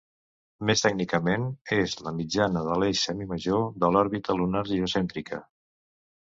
[0.69, 1.45] Més tècnicament,
[1.77, 5.45] és la mitjana de l'eix semimajor de l'òrbita lunar geocèntrica.